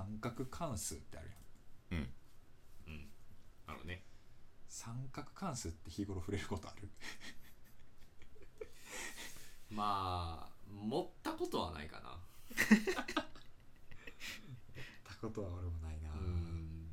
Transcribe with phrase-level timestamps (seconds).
[0.00, 1.30] 三角関数ってある
[1.90, 2.00] やん。
[2.00, 2.14] うん。
[2.94, 3.10] うん。
[3.66, 4.02] あのね。
[4.66, 6.88] 三角関数って日頃触れることある？
[9.68, 12.18] まあ持ったことはないかな。
[15.04, 16.10] たことは俺もないな。
[16.12, 16.88] うん。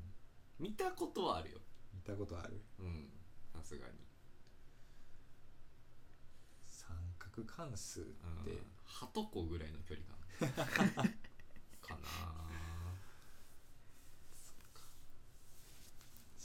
[0.59, 1.61] 見たことはあるよ。
[1.93, 2.61] 見たことある？
[2.79, 3.09] うん。
[3.53, 3.93] さすがに。
[6.67, 8.71] 三角関数って、うん。
[8.83, 10.17] ハトコぐらいの距離感。
[11.81, 12.36] かな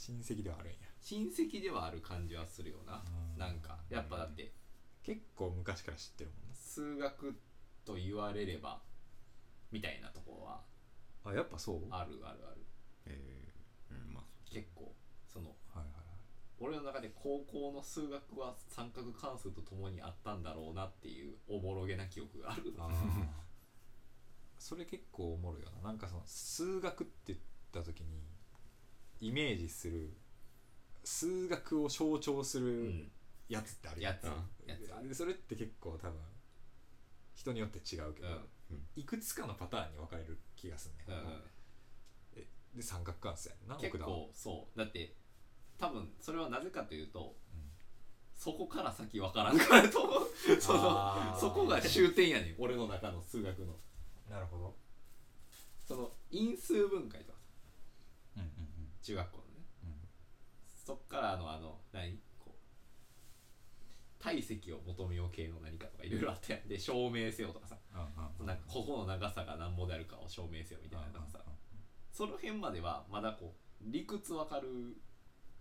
[0.05, 0.77] 親戚ではあるんや。
[1.01, 3.03] 親戚ではある感じはするよな。
[3.35, 3.39] うん。
[3.39, 4.51] なんかやっぱだって
[5.03, 7.35] 結構昔から知ってるもん数学
[7.85, 8.81] と言われれば
[9.71, 10.61] みたいなところは
[11.25, 11.77] なあやっぱそう？
[11.89, 12.61] あるあるある。
[13.05, 14.07] えー。
[14.07, 14.93] うんまあ結構
[15.31, 15.93] そのはいはいはい。
[16.59, 22.73] 俺の中で高校の数学は三角関数とともにあったんだろうなっていうおぼろげな記憶がある。
[22.77, 23.25] あー。
[24.59, 25.89] それ結構おもろいよな。
[25.89, 27.39] なんかその数学って言っ
[27.73, 28.21] た時に
[29.27, 30.13] イメージする
[31.03, 33.11] 数学を象徴すうるん。
[33.49, 34.25] やつってあるやつ。
[34.25, 35.15] うん。
[35.15, 36.19] それって結構多分
[37.35, 38.27] 人によって違うけど、
[38.71, 38.87] うん。
[38.95, 41.05] いくつかのパターンに分かれる気がすんね。
[41.07, 41.41] うん
[42.35, 44.77] えで三角関数やんな結構そう。
[44.77, 45.15] だって
[45.77, 47.35] 多分それはなぜかというと
[48.35, 50.27] そこから先わからんからと思う。
[50.59, 53.79] そのそこが終点やねん俺の中の数学の。
[54.29, 54.75] なるほど。
[55.85, 57.32] その因数分解と
[59.03, 59.65] 中学校のね。
[59.83, 59.93] うん。
[60.85, 62.17] そっからのあの何？
[62.39, 66.67] こう体積を求めよう系の何かとかいろいろあったやん。
[66.67, 67.77] で証明せよとかさ。
[68.39, 71.39] うんなんかここの長さが何ぼであるかを証明せよみたいなのがさ。
[72.11, 74.95] その辺まではまだこう理屈わかる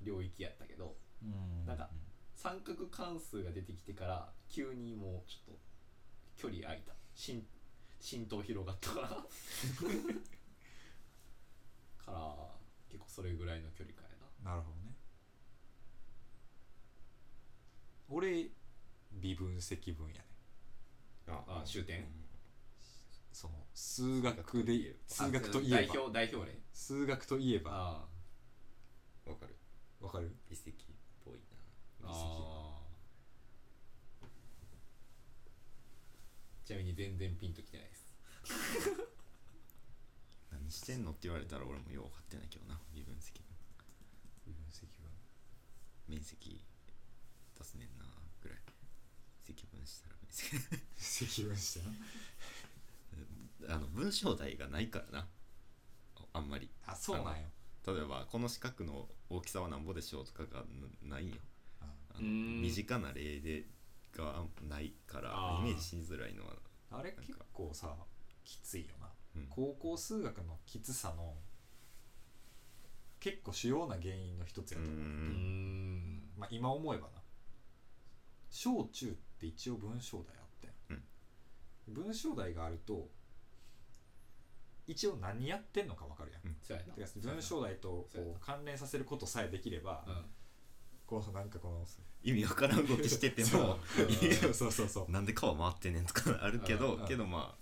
[0.02, 1.88] 領域やったけどうんなんか
[2.34, 5.60] 三角関数が出てきてから急にもうちょっと
[6.36, 6.92] 距離空いた。
[7.14, 7.44] 浸
[8.00, 9.08] 浸透広がったから。
[12.04, 12.61] から
[12.92, 14.10] 結構それぐらいの距離感や
[14.44, 14.50] な。
[14.50, 14.92] なるほどね。
[18.10, 18.50] 俺
[19.12, 20.24] 微分積分やね
[21.28, 22.00] ああ終点？
[22.00, 22.06] うん
[23.32, 25.94] その数学で数学といえ代ば。
[26.02, 26.58] 表代表例？
[26.74, 27.70] 数学といえば。
[29.26, 29.56] あわかる。
[30.00, 30.36] わかる？
[30.50, 30.72] 遺跡っ
[31.24, 31.38] ぽい
[32.02, 32.78] あなあ
[36.66, 38.14] ちなみに全然ピンときてないです。
[38.86, 38.96] 何
[40.72, 42.80] してんのって言われたら俺もよう分かってないけどな。
[42.94, 43.46] 微分積分
[44.46, 45.10] 微分積分
[46.08, 46.64] 面積
[47.58, 48.04] 出すねんな
[48.40, 48.58] ぐらい。
[49.44, 50.56] 積分したら面積。
[50.96, 55.28] 積分してな あの文章題がないからな。
[56.32, 56.70] あんまり。
[56.86, 57.48] あそうなんよ
[57.86, 60.64] 例えばこの四角の大きさはなんぼでしょうとかが
[61.02, 61.36] なないよ。
[61.80, 61.86] あ。
[62.18, 63.66] 身近な例で
[64.12, 66.56] がないからイメージしづらいのは
[66.90, 67.94] あれ結構さ
[68.44, 69.06] きついよな。
[69.06, 69.11] うん
[69.48, 71.34] 高校数学のきつさの
[73.20, 76.22] 結構主要な原因の一つやと思う、うーん。
[76.36, 77.22] まあ、今思えばな。
[78.50, 80.68] 小中って一応文章題あって、
[81.88, 83.08] 文章題があると
[84.86, 86.56] 一応何やってんのか分かるやん、うん。
[87.22, 90.14] 文章題とこう関連させることさえできれば、うん。
[91.06, 91.86] こうなんかこの
[92.22, 94.54] 意味わからん動きしててもそう。
[94.54, 95.12] そうそうそう。
[95.12, 97.06] なんで川回ってんねんとかあるけどうん。
[97.06, 97.61] けどまあ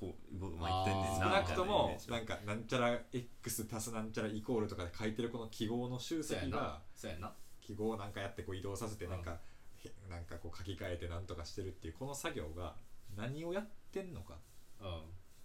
[0.00, 6.46] こう動回ってんねんな少なくともみたいなんかなんちゃら X 足すなんちゃらイコールとかで書いてるこの記号の集そうやな。
[6.48, 7.32] 積がそうやな。
[7.60, 9.22] 記号をなんかやってこう移動させてうんなん。
[9.22, 9.38] か、
[9.84, 12.74] へなんかこう書き換えてなんとかしてるっていうこの作業が
[13.16, 14.38] 何をやってんのか
[14.80, 15.02] うんっ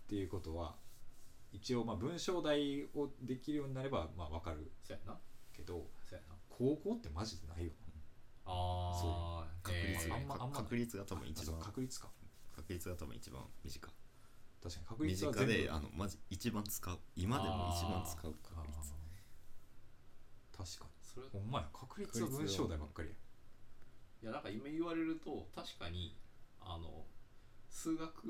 [0.08, 0.76] ていうことは
[1.52, 5.18] 一応まあ文章題をできるようになればまあ分かるそうやな。
[5.54, 6.36] けどそうやな。
[6.50, 7.72] 高校ってマジでないよ
[8.48, 12.08] ああ確率があんまあんま確率が多分あそう一番確率か。
[12.56, 13.94] 確率が多分一番短い
[14.66, 18.80] 確かに確身率は全部近であのマジ一番使う今でも一番使うあ確率。
[20.54, 20.58] ー。
[20.58, 21.66] 確かそれにほんまや。
[21.72, 23.16] 確率は文章題ばっかりや。
[24.24, 26.18] いやなんか今言われると確かに
[26.60, 27.06] あの
[27.70, 28.26] 数学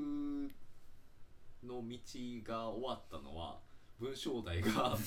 [1.64, 1.98] の道
[2.44, 3.60] が終わったのは
[3.98, 4.98] 文章題がなんか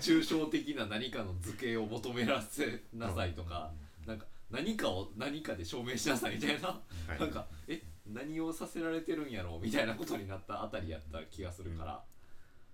[0.00, 3.70] 抽象的な何かの図形を求めらせなさいとか、
[4.06, 6.80] なんか何かを何かで証明しなさいみたいな、は
[7.16, 12.02] いなんかえ何をさせられてるんやろうみたいなことになったあたりやった気がするから、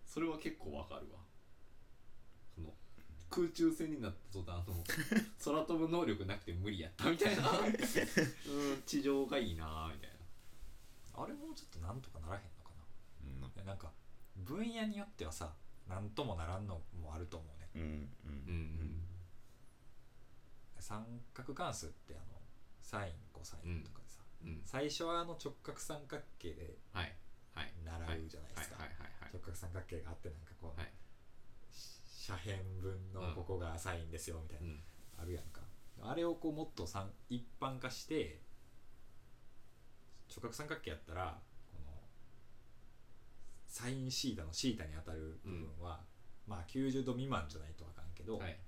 [0.06, 1.18] それは結構わかるわ。
[2.54, 2.72] その
[3.30, 4.64] 空中戦になった途端
[5.38, 7.50] その 空飛ぶ能力なくて無理やったみたいな。
[7.50, 10.14] うん地上がいいなみたい
[11.16, 12.84] あれもうちょっとなんとかならへんのかな。
[13.24, 13.52] うん。
[13.54, 13.92] いやなんか
[14.36, 15.54] 分野によってはさ
[15.88, 17.70] なんともならんのもあると思うね。
[17.74, 18.46] うんうん。
[18.46, 19.00] なうん。
[20.80, 22.40] 三角関数ってあの
[22.82, 24.03] サインコサインとか
[24.44, 24.62] うん。
[24.64, 27.16] 最初はあの直角三角形ではい。
[27.54, 27.72] はい。
[27.84, 28.88] 習うじゃないですか、はい。
[28.88, 28.98] はい。
[28.98, 29.08] はい。
[29.20, 29.30] はい。
[29.32, 30.92] 直角角三角形があってなんかこう、はい。
[31.72, 34.82] し斜辺分のここがサインですよみたいな、うん。
[35.18, 35.62] あるやんか。
[36.02, 38.40] あれをこうもっとさん一般化して
[40.28, 41.38] 直角三角形やったら
[41.72, 41.92] この
[43.66, 46.00] サインシータのシータに当たる部分は、
[46.46, 48.58] まあ90度未満じゃないとあかんけど、はい。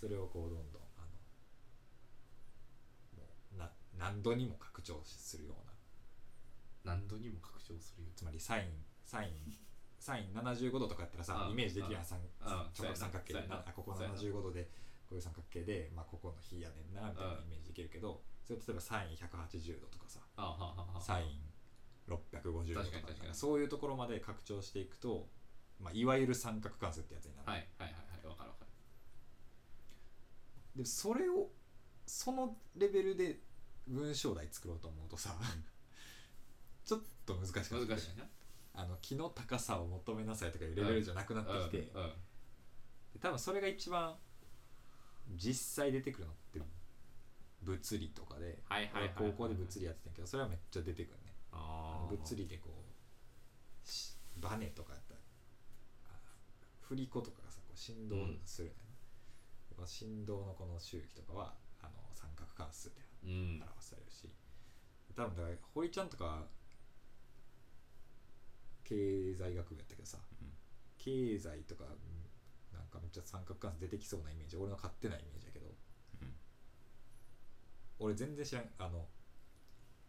[0.00, 1.02] それをこうどんどんあ
[3.16, 3.70] のもうな
[4.00, 6.94] 何度にも拡張するような。
[6.96, 8.64] 何度にも拡張するよつまりサイン
[9.04, 9.30] サイン
[9.98, 12.04] サイン75度とかやったらさうんイメージできるやん。
[12.04, 13.62] 三うん直角三角形な。
[13.76, 14.14] ここそうやな。
[14.16, 14.64] 75度で
[15.04, 17.44] こういう三角形で、まあ、ここの日やねんなみたいなうん。
[17.44, 20.20] イメージできるけどそれ例えばサイン180度とかさ
[21.00, 21.40] サイン
[22.08, 23.34] 650度とか確かかに。
[23.34, 25.28] そういうところまで拡張していくと、
[25.78, 28.70] まあ、いわゆる三角関数ってやつになる、はいはいはいはいわかるわかる。
[30.82, 31.50] でそれを
[32.06, 33.40] そのレベルで
[33.90, 35.34] 文章題作ろうと思うとさ
[36.84, 37.86] ちょっと難しくなってくる。
[37.88, 38.24] 難しいな。
[38.74, 42.10] あの木の高さを求めなさいとかいうレベルじゃなくなってきて、うんうん
[43.12, 44.14] で多分それが一番
[45.36, 46.60] 実際出てくるのって
[47.62, 49.12] 物理とかで、はいはいはいはい。
[49.20, 51.32] 俺高校で物理やってたんやけどそれはめっちゃ出てくるね。
[51.52, 52.16] あー。
[52.16, 55.20] 物理でこうしバネとかやったら
[56.10, 56.18] あ
[56.80, 58.74] 振り子とかがさこう振動するね、
[59.74, 61.54] この振動のこの周期とかは
[62.60, 63.62] 関数でうん。
[63.62, 64.28] 表されるし、
[65.16, 66.46] 多分だから堀ちゃんとか
[68.84, 70.52] 経済学部やったけどさ、うん。
[70.98, 75.66] 経済とかうんなんかめっちゃ三角関数出てきそうなイメージ俺の勝手なイメージだけど、
[76.22, 76.34] うん。
[77.98, 79.06] 俺全然知らんあの、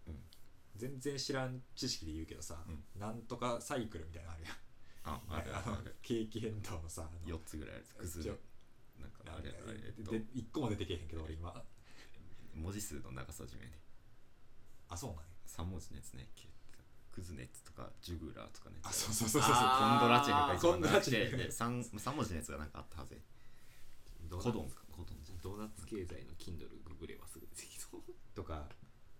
[0.07, 0.15] うん。
[0.75, 2.83] 全然知らん知識で言うけどさ、うん。
[2.99, 4.55] なんとかサイクルみたいなのあるやん。
[5.03, 8.37] ああれあ あのれ景気変動のさあの4つぐらいあるやつ崩れ
[9.01, 10.11] なんかあれあれえっと。
[10.11, 11.65] で一個も出てけへんけど俺今
[12.55, 13.71] 文字数の長さじめで
[14.89, 15.23] あそうなんや。
[15.47, 16.27] 3文字のやつね
[17.11, 18.79] クズネッツとかジュグラーとかね。
[18.83, 19.67] あそうそうそうそうそう。
[19.67, 23.19] あコンドラチェフが一番コンドラチェフで 3, 三文字のやつがなんかあったはずや。
[24.29, 24.75] ドーナツコドンか。
[24.91, 25.39] コドンじゃん。
[25.43, 28.01] ドーナツ経済の Kindle ググればすぐ出てきそう。
[28.33, 28.63] とか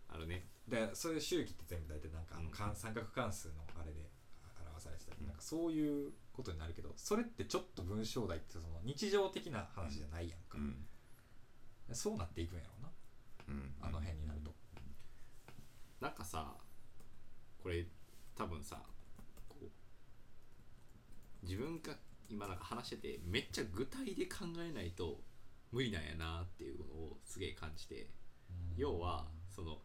[0.08, 0.48] あるね。
[0.68, 4.08] でそういう周期って全部大体なんかあのうん関三角関数のあれで
[4.64, 10.88] 表されてたり、うんなんかそういうことになるけどそれってちょっと文章題ってその日常的な話じゃないやんか、うん。
[11.92, 12.90] そうなっていくんやろうな
[13.52, 13.74] うん。
[13.82, 14.54] あの辺になると、
[16.00, 16.54] なんかさ
[17.62, 17.86] これ
[18.36, 18.82] 多分さ
[19.50, 19.66] こう
[21.44, 21.94] 自分が
[22.30, 25.20] 今なんか話しててめっちゃ具体で考えないと
[25.72, 28.08] 無理なんやなっていうのをすげえ感じて
[28.78, 29.80] 要はその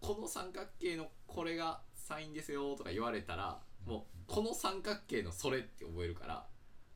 [0.00, 6.46] この三角形のこれがサインですよとか言われたらもうこの三角形のそれって覚えるから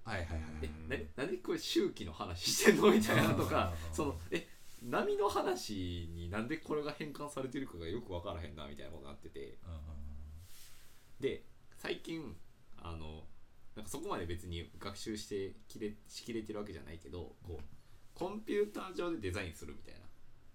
[0.04, 0.40] はいはいはい。
[0.62, 4.46] えうんななんでこれ周期の話してんのみたいなとかうんそのえ
[4.84, 9.40] 波の話になんでこれが変換されてるかがよく分からへんなみたいなことになってて。
[9.40, 10.04] うんうん
[11.20, 11.44] で
[11.76, 12.36] 最近
[12.82, 13.24] あの
[13.76, 17.62] なんかそこまで別に学習してきれしきれてるわけじゃないけどこう
[18.14, 20.00] コンピューター上でデザインするみたいな。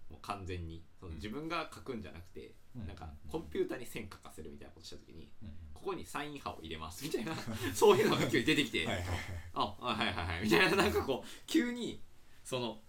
[0.09, 0.81] もう完全に。
[0.99, 1.15] そのうん。
[1.17, 2.87] 自分が書くんじゃなくて、うん。
[2.87, 5.49] なんかコンピューターに線書かせるみたいなことした時にうん。
[5.73, 7.33] ここにサイン波を入れますみたいな。
[7.75, 9.05] そういうのが急に出てきて、はい
[9.53, 10.43] あはいはいはい。
[10.43, 12.01] みたいななんかこう急に
[12.43, 12.81] その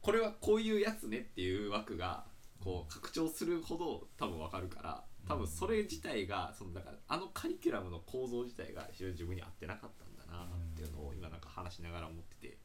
[0.00, 2.24] これはこういうやつねっていう枠が
[2.62, 12.58] こう拡張するほど多分わかるから多分それ自体がそのだからあのカリキュラムの構造自体が非常に自分に合ってなかったんだなっていうのを今なんか話しながら思ってて。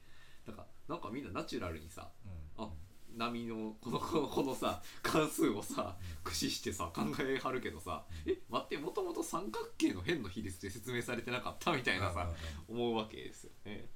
[0.46, 2.10] なんかなんかみんなナチュラルにさ
[2.58, 2.66] うん。
[2.66, 2.70] あ
[3.16, 12.28] 波のこのこの このさ関数をさ駆使してさ考えはるけどさえ待ってもともと三角形の辺の比率で説明されてなかったみたいなさ
[12.68, 13.88] 思うわけですよね。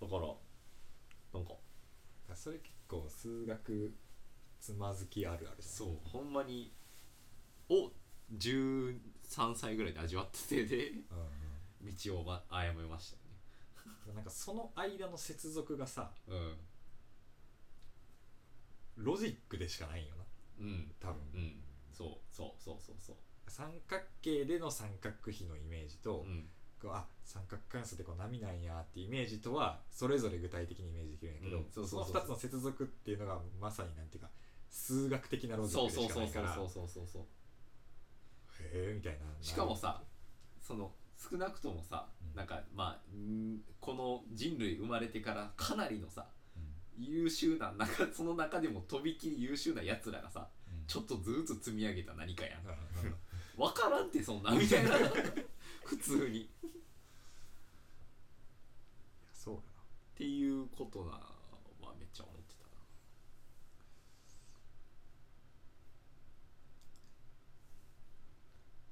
[0.00, 0.34] だから
[1.34, 1.54] なんか
[2.34, 3.94] それ結構数学
[4.60, 6.72] つまずきあるあるそうほんまに
[7.68, 7.90] を
[8.36, 8.98] 13
[9.54, 11.94] 歳ぐらいで味わったせいでうんうん。
[11.94, 16.40] 道を、ま、誤めましたなんかその間の接続がさよね
[18.96, 20.24] ロジックでしかないんよな。
[20.60, 20.92] うんうん。
[21.00, 21.54] 多分、うん。
[21.92, 23.16] そうそうそうそうそう。
[23.48, 26.48] 三角形での三角比のイメージと、うん
[26.84, 31.64] こうあ三角関数ってこう波なんやっていうイメージとはそれぞれ具体的にイメージできるんやけど、うん。
[31.72, 34.28] そうそうそうの2つの接続っていうのがまさになんていうか
[34.70, 36.54] 数学的なロジッそうクでそうそうそうしかないから。
[36.54, 37.22] そうそうそうそう
[38.74, 39.18] へえみたいな。
[39.40, 40.02] しかもさ
[40.60, 40.92] その
[41.30, 42.36] 少なくともさ、うん。
[42.36, 46.26] なんかまあんこの人類生まれてからかなりのさ
[46.98, 47.04] うん。
[47.04, 50.84] 優秀な中その中でもとびきり優秀なやつらがさうん。
[50.86, 52.60] ちょっとずつ積み上げた何かやん。
[52.60, 53.14] うんうん
[53.56, 54.90] 分からんってそんなみたいな
[55.84, 56.42] 普通に。
[56.42, 56.46] っ
[59.34, 59.64] そうやな。
[60.16, 62.70] ていうことなはめっちゃ思ってたな。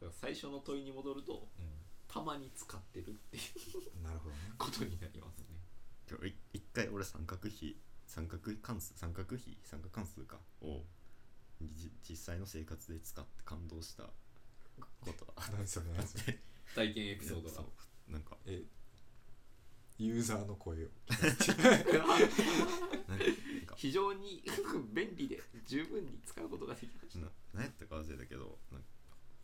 [0.00, 1.82] だから最初の問いに戻るとうん。
[2.08, 5.46] たまに使ってるっていうなるほどねことになりますね。
[6.06, 10.82] 今日い一回俺三角比三角関数三角比三角関数かを
[11.62, 14.02] じ実際の生活で使って感動した
[15.00, 16.38] ことは何それ何それ
[16.75, 17.54] 体験エピソードが。
[17.54, 18.12] そう。
[18.12, 18.62] なんかえ
[19.99, 20.88] ユーザーの声を。
[23.76, 24.42] 非常に
[24.92, 27.21] 便利で十分に使うことができました。
[27.21, 28.59] な何やったか忘れたけど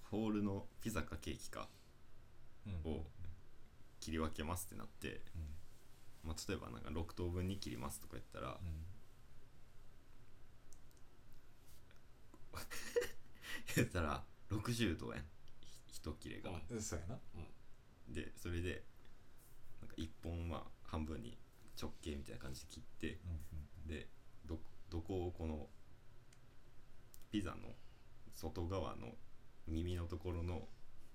[0.04, 1.68] ホールのピザかケーキか
[2.66, 2.74] うん。
[2.92, 3.06] を
[4.00, 5.22] 切り分けますってなって、
[6.22, 8.60] まあ、例えばなんか6等分に切りますとか言ったら、
[13.76, 15.26] 言ったら60度やんひ
[16.02, 16.80] 一切れが、うん。
[16.80, 17.18] そうやな。
[18.08, 18.82] でそれで
[19.80, 21.36] なんか1本は半分に
[21.80, 23.18] 直径みたいな感じで切って
[23.86, 24.08] で
[24.46, 24.58] ど
[24.90, 25.66] どこをこの
[27.30, 27.56] ピザの
[28.32, 29.08] 外側の
[29.66, 30.62] 耳のところの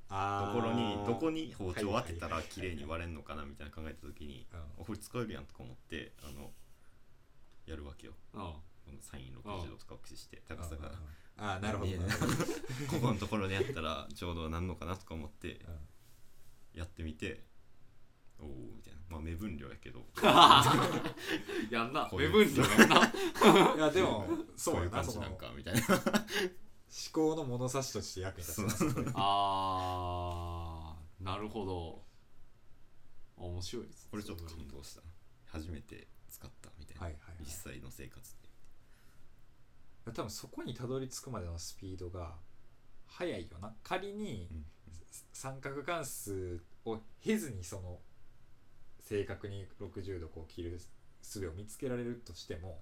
[0.10, 4.60] ところにどこに包丁を当てたら綺麗に割れんのかなみたいな考えた時にうん。
[4.60, 6.52] あこれ使えるやんとか思ってあの
[7.66, 8.14] やるわけよ。
[8.34, 8.64] うんこの
[9.02, 10.92] サイン60度とかを駆使して高さが
[11.38, 11.92] ああなるほど。
[12.90, 15.80] ここのところでやったらちょうどなんのかなとか思ってうん。
[16.74, 17.46] やってみて
[18.40, 19.00] おおみたいな。
[19.10, 20.06] まあ目分量やけど。
[21.70, 22.10] やんな。
[22.12, 23.76] 目分量やんな。
[23.76, 25.82] いやでもそういう感じなんかみたいな。
[27.14, 32.04] 考の物差しとして役に立つあーなるほど。
[33.38, 35.02] 面白いですこれちょっと感動した。
[35.46, 37.46] 初めて使ったみたいな、はいはいはい。
[37.46, 38.43] 実際の生活で
[40.12, 42.36] 多分そこにたどり着くまでのスピードが
[43.08, 43.74] 速いよな。
[43.84, 44.66] 仮にうん
[45.32, 48.00] 三角関数を経ずにその
[49.02, 50.80] 正確に60度こう切る
[51.22, 52.80] 術を見つけられるとしても、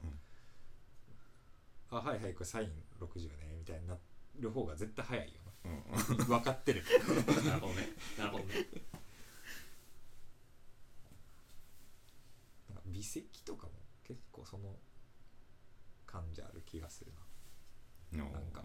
[1.89, 3.97] あはいはいこれサイン60ねみたいにな
[4.39, 6.17] る方が絶対早いようん。
[6.17, 6.83] な分かってる。
[7.45, 7.89] なるほどね。
[8.17, 8.53] なるほどね。
[12.69, 13.73] なんか微積とかも
[14.03, 14.75] 結構その
[16.11, 18.25] 感じある気がするな。
[18.25, 18.63] うんなんか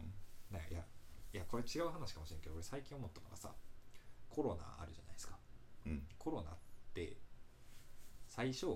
[0.51, 0.85] いや
[1.33, 3.53] いやこれ違う話かもしれんけど俺最近思ったのがさ
[4.29, 5.37] コロナあるじゃないですか。
[5.87, 6.03] うん。
[6.19, 6.55] コロナっ
[6.95, 7.17] て
[8.27, 8.67] 最初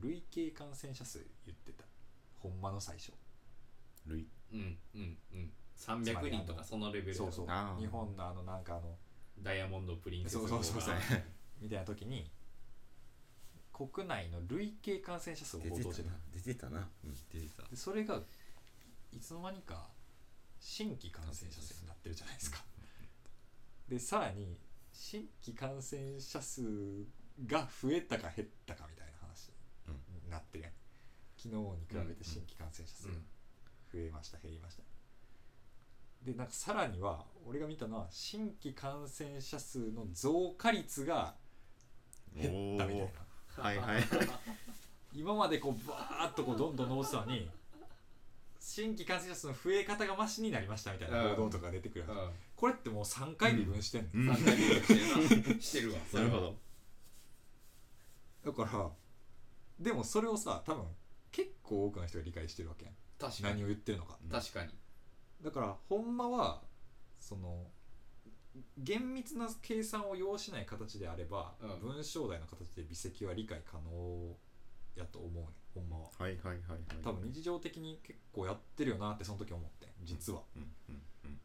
[0.00, 1.84] 累計感染者数言ってた。
[2.40, 3.12] ほんまの最初。
[4.06, 5.52] 類うんうんうん。
[5.76, 7.46] 300人とかそのレベルそうそう。
[7.78, 8.96] 日本のあのなんかあの
[9.42, 10.94] ダイヤモンドプリンセスそうそうそう。
[11.60, 12.30] みたいな時に
[13.76, 15.84] 国内の累計感染者数を出てたな。
[15.84, 16.88] 報道してた出てたな。
[17.04, 17.14] うん。
[17.30, 17.68] 出てた。
[17.68, 18.22] でそれが
[19.12, 19.88] いつの間にか
[20.58, 22.64] 新規感染者数になってるじゃないですか。
[23.86, 24.56] でさらに
[24.94, 26.62] 新規感染者数
[27.46, 29.50] が増えたか減ったかみたいな話
[30.24, 30.72] になってるやん。
[31.36, 33.14] 昨日に比べて新規感染者数うん。
[33.92, 34.82] 増えました減りました。
[36.24, 41.34] でなんかさらには俺が見たのは新規感染者数の増加率が
[42.34, 43.25] 減ったみたいな
[43.56, 44.04] はいはい。
[45.14, 47.50] 今までこうバーッとこうどんどん伸ばしたのに
[48.60, 52.30] 新規感染者数の増え方がマシになりましたみたいな報道とか出てくる、うん。
[52.54, 54.30] これってもう3回微分してんの、うん。
[54.30, 55.98] 3回目してるなしてるわ。
[56.12, 56.56] なるほど。
[58.44, 58.90] だから
[59.78, 60.84] でもそれをさ多分
[61.30, 63.60] 結構多くの人が理解してるわけ確かに。
[63.60, 64.18] 何を言ってるのか。
[64.30, 64.74] 確かに。
[65.42, 66.62] だからほんまは
[67.18, 67.70] その
[68.78, 71.80] 厳密な計算を要しない形であれば、うん。
[71.94, 74.36] 文章題の形で微積は理解可能
[74.94, 75.46] やと思うねん。
[75.74, 76.04] ほんまは。
[76.18, 76.78] はいはいはいはい。
[77.04, 81.38] 多分日常的に結構やってるよなってその時思ってん実は、うんうんうん。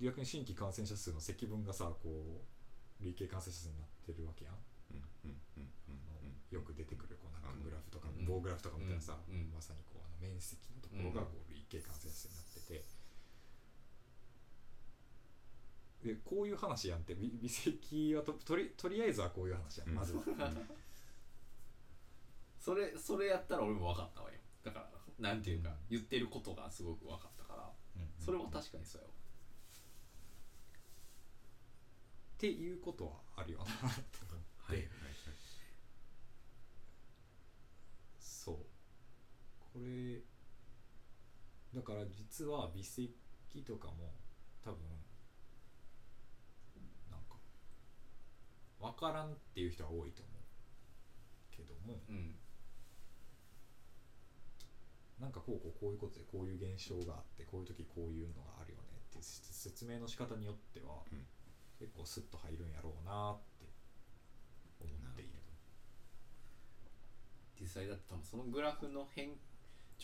[0.00, 2.44] 逆に新規感染者数の積分がさこ
[3.00, 4.54] う累計感染者数になってるわけやん、
[4.94, 5.94] うんうんうんうん。
[5.94, 5.96] う
[6.30, 8.26] んよく出てくるこうなんかグラフとかうん。
[8.26, 9.50] 棒グラフとかみたいなさ、うんうん。
[9.50, 12.86] まさにこうあの面積のところがこう累計感染者数になってて、
[16.04, 19.94] でこういう話やんって微 微積はととりとりあえずはこういう話やん、うん。
[19.94, 20.22] まずは。
[22.60, 24.38] それそれやったら俺も分かったわよ。
[24.62, 27.74] だからなんていうか言ってることがすごく分かったから
[28.18, 29.14] それは確かにそうやわ
[32.34, 33.58] っていうことはあるよ。
[33.60, 33.98] なと思って、
[34.58, 34.88] はいはい。
[38.18, 38.56] そう。
[39.72, 40.22] これ
[41.74, 43.12] だから実は微積
[43.64, 44.12] とかも
[44.64, 44.78] 多分
[47.10, 47.36] なんか
[48.84, 50.34] 分からんっていう人は多いと思う。
[51.56, 52.36] けどもうん。
[55.20, 61.24] なんかこうこうこういうことでこういう現象があってこういう時こういうのがあるよねって説明の仕方によっては、うん。
[61.78, 63.66] 結構スッと入るんやろうなって
[64.80, 65.30] 思っている。
[67.60, 69.38] 実際だって多分そのグラフの変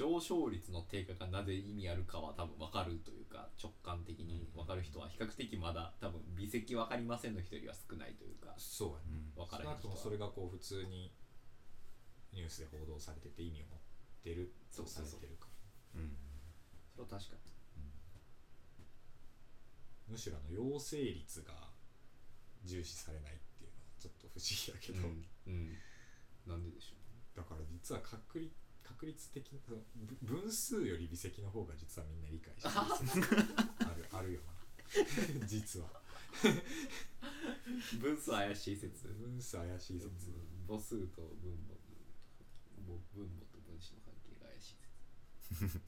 [0.00, 9.28] 上昇率の低下がなぜ意味あるかは多分分かるというか直感的に分かる人は比較的まだ多分微積分かりませんの人よりは少ないというかそうやね。
[9.36, 9.96] 分から少ない人は。
[9.96, 11.12] それがこう普通に
[12.32, 13.80] ニュースで報道されてて意味を持っ
[14.24, 15.52] てるとされてるか
[15.92, 16.00] ら。
[16.00, 16.16] うん。
[16.96, 17.36] それは確か
[20.08, 21.52] むしろあの陽性率が
[22.64, 25.76] 重視されないっていうのはちょっと不思議だけど、にうん、
[26.48, 26.96] うん、なんででしょ
[27.36, 28.50] だから実は確率
[28.90, 32.68] 確率的にそのぶ分数より微積の方が実はみんな理解して
[33.86, 34.60] あるあるよな。
[35.46, 36.02] 実は。
[37.94, 39.08] う 分数怪しい説。
[39.08, 40.10] 分数怪しい説。
[40.66, 41.74] 母数と分母
[42.86, 44.76] ぼ分母と分子の関係が怪しい
[45.54, 45.80] 説。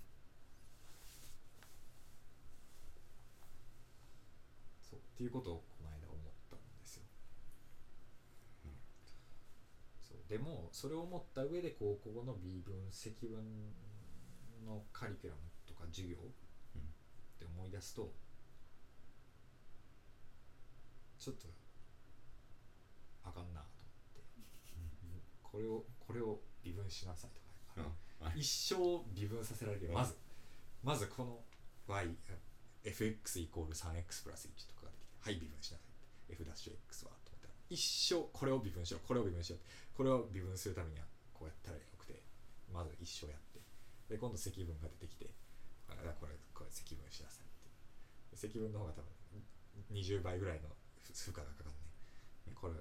[4.80, 5.00] そう。
[5.00, 7.04] っていうことをこの間思ったんですよ、
[10.00, 13.36] そうでもそれを思った上で高校の微分積分
[14.64, 16.20] のカリキュラムとか授業っ
[17.38, 18.10] て思い出すと
[21.18, 21.48] ちょっと
[23.22, 23.66] あかんなと
[24.74, 27.30] 思って、これをこれを微分しなさい
[27.76, 30.16] とか、一生微分させられるまず
[30.82, 31.40] まずこの
[31.86, 32.08] y
[32.82, 35.84] fx イコール 3x プラス1とかができてはい微分しなさ
[36.30, 37.21] い f ダッシュ x は
[37.72, 42.20] 一生これを微分しようこれを微分しようこれを微分するためにはこうやったらよくて
[42.68, 43.60] まず一生やって
[44.12, 45.32] で今度積分が出てきて
[45.88, 48.36] あこれこれ積分しなさいって。
[48.36, 49.08] で積分の方が多分
[49.92, 50.68] 20倍ぐらいの
[51.00, 52.74] 負荷がかかんねこれ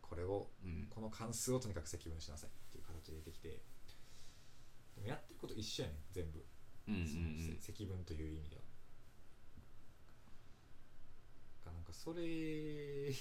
[0.00, 0.88] これをうん。
[0.88, 3.60] この関数をとにかく積分しなさいっていう形で出てきて
[4.96, 6.44] でもやってること一緒やねん全部、
[6.88, 7.56] うんうんうん。
[7.60, 8.62] せ積分という意味では
[11.70, 13.10] がなんかそれ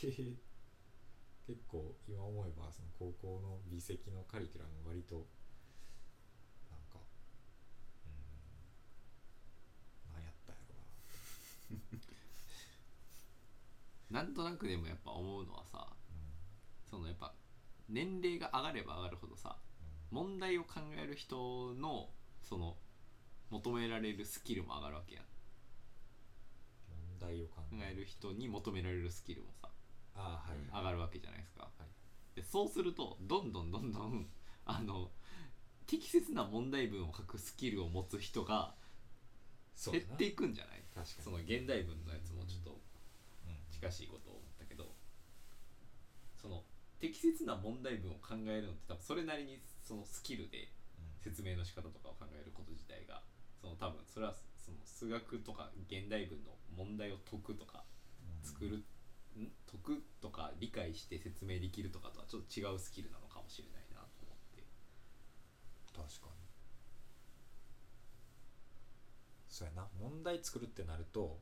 [1.45, 5.27] 結構今思えばその高校の微積のカリキュラム割と
[6.69, 6.99] なんか
[8.05, 8.11] うん
[10.13, 10.75] 何やったんやろ
[11.77, 11.99] な。
[14.21, 17.33] なんとなくでもやっぱ思うのはさうそのやっぱ
[17.87, 20.29] 年齢が上がれば上がるほどさんうん。
[20.29, 22.11] 問題を考える人の
[22.43, 22.77] その
[23.49, 25.25] 求められるスキルも上がるわけやん。
[25.25, 25.38] 問
[27.19, 29.69] 題を考考える人に求められるスキルもさ
[30.15, 32.35] ああはい、うん上がるわけじゃないですか、はい。
[32.35, 34.27] でそうするとどんどんどんどん
[34.65, 35.11] あの
[35.85, 38.73] 適切な問題文を書くスキルを持つ人が
[39.91, 40.83] 減っていくんじゃない？
[40.93, 41.23] 確かに。
[41.23, 43.57] その現代文のやつもちょっとうん。
[43.71, 44.95] 近しいことを思ったけど
[46.41, 46.63] その
[46.99, 50.71] 適切な問題文を考えるのって多分それなりにそのスキルで
[51.23, 53.21] 説明の仕方とかを考えること自体が
[53.61, 54.33] その多分それは
[54.69, 57.83] その数学とか現代文の問題を解くとか
[58.21, 58.47] うん。
[58.47, 58.83] 作る、ん？
[59.65, 64.63] 解くとか理解して説明できるとかとはちょっと違うスキルなのかもしれないなと思って。
[65.93, 66.39] 確かに。
[69.47, 69.87] そうやな。
[69.99, 71.39] 問題作るってなると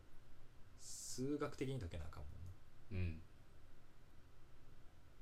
[0.80, 3.08] 数学的に解けなあかんもんな。
[3.08, 3.22] うん。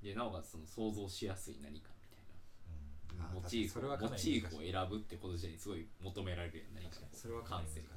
[0.04, 1.90] でなおかつその想像しやすい何か
[3.34, 7.08] モチーフモチーフを選ぶってこと自体にすごい求められるやん何か確か。
[7.12, 7.96] にそれは感性が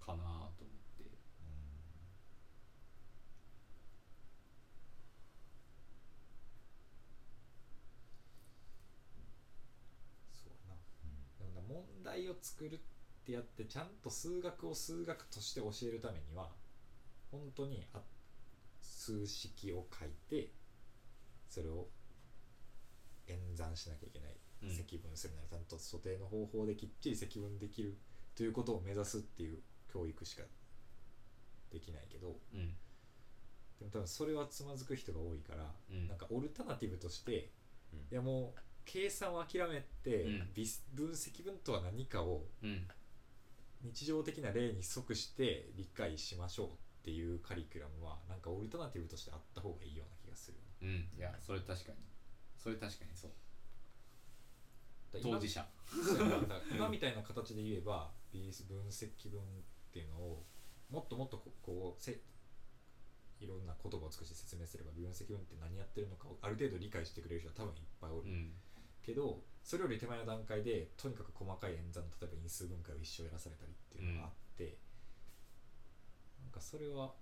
[0.00, 0.22] かな
[0.56, 1.04] と思って。
[10.32, 10.76] そうやな
[11.38, 12.78] でもな問題を作るっ
[13.24, 16.50] てやってちゃんと数学を数学として教えるためには
[17.30, 18.00] 本当にあ
[18.80, 20.50] 数式を書いて
[21.54, 21.86] それを
[23.28, 24.70] 演算しなきゃいけない、うん。
[24.70, 27.96] 積分するならちゃんと所定の方法できっちり積分できる
[28.34, 29.58] ということを目指すっていう
[29.92, 30.42] 教育しか
[31.70, 32.74] できないけどうん。
[33.78, 36.08] でも多分それはつまずく人が多いから、うん。
[36.08, 37.50] なんかオルタナティブとして、
[37.92, 37.98] うん。
[38.00, 40.26] いやもう計算を諦めて、
[40.92, 42.88] 分積分とは何かをうん。
[43.84, 46.70] 日常的な例に即して理解しましょうっ
[47.04, 51.08] ていうカリキュラムはなんかオルタナティブとしてあった方がいいような気がするようん。
[51.16, 51.98] いやそれ確かに。
[52.56, 53.30] それ確かにそう。
[55.16, 55.66] な当事者。
[56.70, 59.44] 今みたいな形で言えば微分積分っ
[59.92, 60.44] ていうのを
[60.90, 62.20] もっともっとここうせ
[63.40, 68.52] いろんな言葉を尽くして説明すれば微分積分って何やってるのかをある程度理解してくれる人は多分いっぱいおる、うん。
[69.02, 74.78] けどそれより手前の段階でとにかく細かい演算の例えば因数分解を一生やらされたりっていうのがあって、
[76.42, 77.12] なんかそれは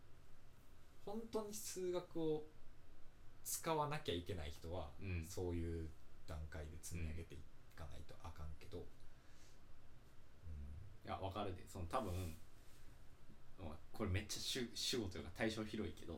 [1.05, 2.45] 本当に数学を
[3.45, 5.27] 使わなきゃいけない人は、うん。
[5.29, 5.89] そういう
[6.27, 7.39] 段階で積み上げてい
[7.77, 8.87] かないとあかんけど、
[11.05, 11.69] いや分かるで。
[11.69, 12.37] その多分
[13.59, 16.15] まあこれめっちゃ主主語というか対象広いけど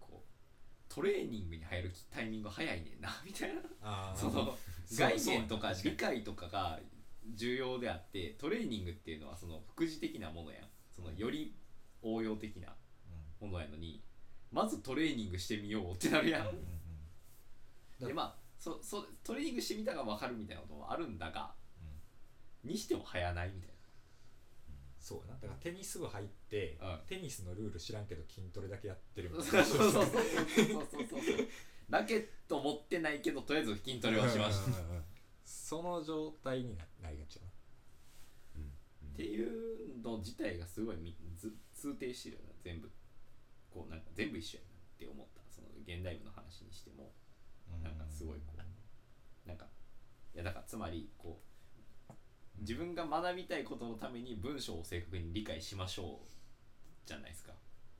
[0.00, 4.14] こうトレーニングに入るタイミング早いねんな みたいな。
[4.16, 4.58] その
[4.96, 6.80] 概念とか理解とかが
[7.34, 10.68] 重要であってトレーニングっていうのはその副次的なものやん。
[10.92, 11.56] そのより
[12.02, 12.76] 応用的な
[13.40, 14.04] ものやのに
[14.54, 21.52] まずトレーニングしてみようってなるやん、でまあそそトレーニングしてみたが分かるみたいなこともあるんだが
[22.64, 22.70] うん。
[22.70, 23.74] にしても早ないみたい
[25.04, 25.40] そうやな。
[25.40, 26.98] だからテニス部入って、うん。
[27.06, 29.64] テニスのルール知らんけど筋トレだけやってるみなたいな。
[29.66, 30.14] そうそうそうそう。
[30.14, 31.48] そうそうそう
[31.90, 34.72] ラケット持ってないけどとりあえず筋トレはしました
[35.44, 37.48] その状態にななりがちやな。
[39.12, 42.90] っていうの自体がすごいみず通底してるよな全部
[43.74, 45.42] こうなんか全部一緒やなって思った。
[45.50, 47.10] その現代文の話にしても。
[47.82, 48.58] なんかすごいこう
[49.48, 49.66] なんか
[50.34, 51.40] いやだからつまりこ
[52.08, 52.12] う
[52.60, 57.52] 自分が学びたいことのために文章を正確に理解しましょうじゃないですか。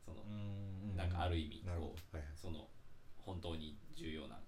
[0.04, 2.36] そのうんなんかある意味こどはいはい。
[2.36, 2.68] その
[3.18, 4.38] 本当に重要な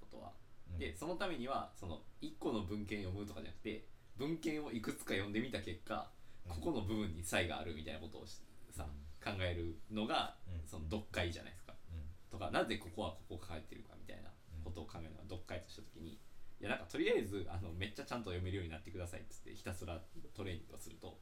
[0.00, 0.32] ことは。
[0.72, 0.78] うん。
[0.78, 6.10] でそのためにはその1個の文献読むとかじゃなくて文献をいくつか読んでみた結果
[6.46, 6.54] うん。
[6.54, 8.40] ここの部分に差異があるみたいなことをし
[8.70, 8.86] さ
[9.22, 10.68] 考えるのがうん。
[10.68, 11.74] その読解じゃないですか。
[11.92, 12.02] うん。
[12.30, 14.30] とかなぜここはここが書いてるかみたいな
[14.64, 16.18] ことを考えるのが読解とした時に
[16.60, 19.98] いやなんかとりあえずあのめっちゃちゃんと読めるようになってくださいっつってひたすら
[20.36, 21.18] トレーニングをすると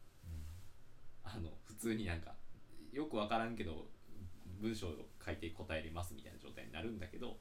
[1.24, 2.34] あの普通になんか
[2.92, 3.86] よく分からんけど
[4.60, 4.92] 文章を
[5.24, 7.36] 書いて答えれますみたいな状態になるんだけど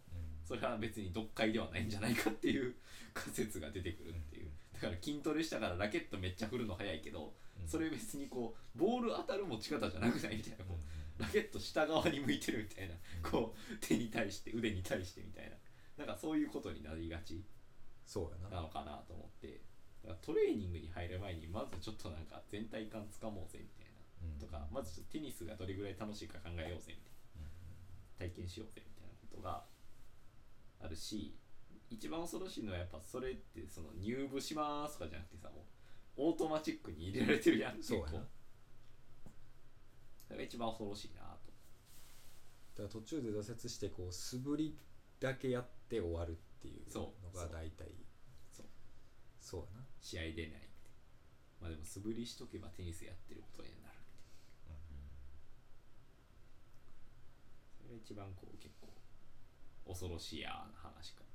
[0.46, 2.76] それは別に読解ではないんじゃないかっていう
[3.13, 4.52] 仮説が出てくるっていう。
[4.74, 7.32] だから筋トレしたからラケットめっちゃ振るの早いけどうん
[7.65, 10.65] それ別にこうボール当たる持ち方じゃなくないみたいな。
[10.65, 10.78] こ
[11.20, 12.96] うラケット下側に向いてるみたいな。
[13.30, 16.06] こう手に対して腕に対してみたいな。
[16.06, 17.43] なんかそういうことになりがち
[18.06, 18.58] そうやな。
[18.58, 19.62] なのかなと思って。
[20.04, 23.88] だからトレーニングに入る前にまずちょっとなんか全体感つかもうぜみたい
[24.22, 24.34] な。
[24.34, 24.39] うん。
[24.39, 27.17] とかまずちょっとテニスがどれぐらい楽しいか考えようぜみたいな。
[28.17, 29.63] 体験しようぜみたいなことが
[30.82, 31.36] あるし
[31.89, 35.63] 一番恐ろしいのはやっぱそれってその入部しますとかじゃなくてさもう
[36.17, 38.12] オートマチックに入れられてるやんそうやな。
[40.27, 42.84] それが一番恐ろしいなと。
[42.84, 44.77] だから途中で挫折してこう素振り
[45.19, 47.88] だけやって終わるっていうのが大体。
[48.51, 48.65] そう。
[49.39, 49.86] そうやな。
[50.01, 50.67] 試合出ない
[51.60, 53.93] まあでも素振りしとけばテニスやってることになる
[57.77, 58.88] それが一番こう結構
[59.88, 61.27] 恐ろしいやな話かと